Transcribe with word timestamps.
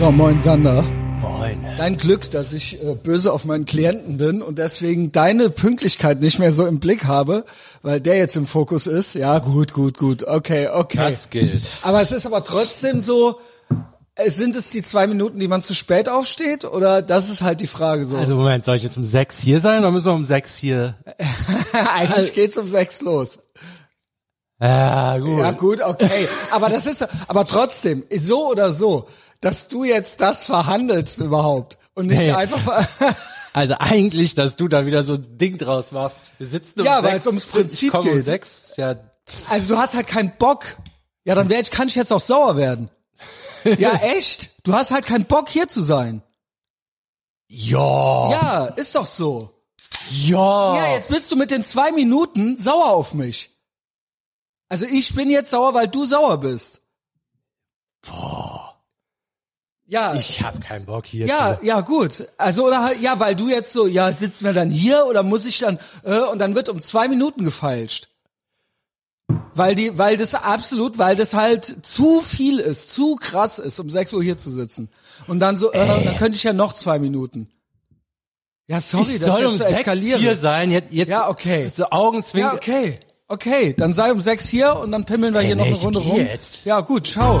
So, 0.00 0.10
moin 0.10 0.40
Sander. 0.40 0.82
Moin. 1.20 1.62
Dein 1.76 1.98
Glück, 1.98 2.30
dass 2.30 2.54
ich 2.54 2.82
äh, 2.82 2.94
böse 2.94 3.34
auf 3.34 3.44
meinen 3.44 3.66
Klienten 3.66 4.16
bin 4.16 4.40
und 4.40 4.58
deswegen 4.58 5.12
deine 5.12 5.50
Pünktlichkeit 5.50 6.22
nicht 6.22 6.38
mehr 6.38 6.52
so 6.52 6.66
im 6.66 6.80
Blick 6.80 7.04
habe, 7.04 7.44
weil 7.82 8.00
der 8.00 8.16
jetzt 8.16 8.34
im 8.34 8.46
Fokus 8.46 8.86
ist. 8.86 9.12
Ja, 9.12 9.40
gut, 9.40 9.74
gut, 9.74 9.98
gut. 9.98 10.26
Okay, 10.26 10.68
okay. 10.68 10.96
Das 10.96 11.28
gilt. 11.28 11.68
Aber 11.82 12.00
es 12.00 12.12
ist 12.12 12.24
aber 12.24 12.44
trotzdem 12.44 13.02
so, 13.02 13.40
äh, 14.14 14.30
sind 14.30 14.56
es 14.56 14.70
die 14.70 14.82
zwei 14.82 15.06
Minuten, 15.06 15.38
die 15.38 15.48
man 15.48 15.62
zu 15.62 15.74
spät 15.74 16.08
aufsteht? 16.08 16.64
Oder 16.64 17.02
das 17.02 17.28
ist 17.28 17.42
halt 17.42 17.60
die 17.60 17.66
Frage 17.66 18.06
so. 18.06 18.16
Also 18.16 18.36
Moment, 18.36 18.64
soll 18.64 18.76
ich 18.76 18.82
jetzt 18.82 18.96
um 18.96 19.04
sechs 19.04 19.38
hier 19.38 19.60
sein 19.60 19.80
oder 19.80 19.90
müssen 19.90 20.06
wir 20.06 20.14
um 20.14 20.24
sechs 20.24 20.56
hier? 20.56 20.94
Eigentlich 21.94 22.32
geht's 22.32 22.56
um 22.56 22.68
sechs 22.68 23.02
los. 23.02 23.38
Ja, 24.62 25.18
gut. 25.18 25.40
Ja, 25.40 25.52
gut, 25.52 25.82
okay. 25.82 26.26
Aber 26.52 26.70
das 26.70 26.86
ist, 26.86 27.06
aber 27.28 27.46
trotzdem, 27.46 28.04
so 28.10 28.48
oder 28.48 28.72
so, 28.72 29.06
dass 29.40 29.68
du 29.68 29.84
jetzt 29.84 30.20
das 30.20 30.44
verhandelst 30.46 31.18
überhaupt 31.20 31.78
und 31.94 32.06
nicht 32.06 32.18
Nee. 32.18 32.32
einfach, 32.32 32.60
ver- 32.60 33.16
Also 33.52 33.74
eigentlich, 33.78 34.34
dass 34.36 34.54
du 34.56 34.68
da 34.68 34.86
wieder 34.86 35.02
so 35.02 35.14
ein 35.14 35.38
Ding 35.38 35.58
draus 35.58 35.90
machst. 35.90 36.30
Wir 36.38 36.46
sitzen 36.46 36.80
um 36.80 36.86
Ja, 36.86 37.00
sechs. 37.00 37.08
weil 37.10 37.16
es 37.18 37.26
ums 37.26 37.46
Prinzip 37.46 37.90
komme 37.92 38.10
um 38.10 38.16
geht. 38.16 38.24
sechs. 38.24 38.74
Ja, 38.76 38.94
also 39.48 39.74
du 39.74 39.80
hast 39.80 39.94
halt 39.94 40.06
keinen 40.06 40.36
Bock. 40.38 40.64
Ja, 41.24 41.34
dann 41.34 41.48
wär 41.48 41.60
ich, 41.60 41.70
kann 41.70 41.88
ich 41.88 41.94
jetzt 41.96 42.12
auch 42.12 42.20
sauer 42.20 42.56
werden. 42.56 42.90
Ja, 43.78 43.92
echt? 43.96 44.50
Du 44.62 44.72
hast 44.72 44.90
halt 44.90 45.04
keinen 45.04 45.26
Bock 45.26 45.48
hier 45.50 45.68
zu 45.68 45.82
sein. 45.82 46.22
ja, 47.48 48.30
Ja, 48.30 48.64
ist 48.76 48.94
doch 48.94 49.04
so. 49.06 49.50
ja. 50.10 50.76
Ja, 50.76 50.92
jetzt 50.94 51.08
bist 51.08 51.30
du 51.30 51.36
mit 51.36 51.50
den 51.50 51.64
zwei 51.64 51.92
Minuten 51.92 52.56
sauer 52.56 52.90
auf 52.92 53.12
mich. 53.14 53.50
Also 54.68 54.86
ich 54.86 55.14
bin 55.14 55.28
jetzt 55.28 55.50
sauer, 55.50 55.74
weil 55.74 55.88
du 55.88 56.06
sauer 56.06 56.38
bist. 56.38 56.80
Boah, 58.02 58.49
Ja. 59.90 60.14
ich 60.14 60.40
hab 60.42 60.60
keinen 60.62 60.86
Bock 60.86 61.04
hier 61.04 61.26
zu 61.26 61.32
Ja, 61.32 61.48
sein. 61.54 61.58
ja, 61.62 61.80
gut. 61.80 62.26
Also 62.38 62.66
oder 62.66 62.92
ja, 63.00 63.18
weil 63.18 63.34
du 63.34 63.48
jetzt 63.48 63.72
so, 63.72 63.86
ja, 63.88 64.12
sitzen 64.12 64.44
wir 64.44 64.52
dann 64.52 64.70
hier 64.70 65.04
oder 65.06 65.22
muss 65.24 65.44
ich 65.46 65.58
dann 65.58 65.78
äh, 66.04 66.18
und 66.20 66.38
dann 66.38 66.54
wird 66.54 66.68
um 66.68 66.80
zwei 66.80 67.08
Minuten 67.08 67.44
gefeilscht. 67.44 68.08
Weil 69.54 69.74
die, 69.74 69.98
weil 69.98 70.16
das 70.16 70.34
absolut, 70.36 70.98
weil 70.98 71.16
das 71.16 71.34
halt 71.34 71.84
zu 71.84 72.20
viel 72.20 72.60
ist, 72.60 72.92
zu 72.92 73.16
krass 73.16 73.58
ist, 73.58 73.80
um 73.80 73.90
6 73.90 74.12
Uhr 74.12 74.22
hier 74.22 74.38
zu 74.38 74.50
sitzen. 74.52 74.88
Und 75.26 75.40
dann 75.40 75.56
so, 75.56 75.72
äh, 75.72 75.86
dann 75.86 76.16
könnte 76.18 76.36
ich 76.36 76.44
ja 76.44 76.52
noch 76.52 76.72
zwei 76.72 77.00
Minuten. 77.00 77.48
Ja, 78.68 78.80
sorry, 78.80 79.14
Ich 79.14 79.18
das 79.18 79.34
soll 79.34 79.46
um 79.46 79.56
zu 79.56 79.64
sechs 79.64 79.90
hier 79.92 80.36
sein. 80.36 80.70
Jetzt, 80.70 80.92
jetzt 80.92 81.08
Ja, 81.08 81.28
okay. 81.28 81.66
So 81.66 81.90
Augenzwinker. 81.90 82.50
Ja, 82.50 82.54
okay. 82.54 83.00
Okay, 83.26 83.74
dann 83.76 83.92
sei 83.92 84.12
um 84.12 84.20
sechs 84.20 84.48
hier 84.48 84.76
und 84.76 84.92
dann 84.92 85.04
pimmeln 85.04 85.34
wir 85.34 85.40
Ey, 85.40 85.46
hier 85.46 85.56
noch 85.56 85.66
eine 85.66 85.74
Runde 85.76 85.98
rum. 85.98 86.16
jetzt. 86.16 86.64
Ja, 86.64 86.80
gut, 86.80 87.08
ciao. 87.08 87.40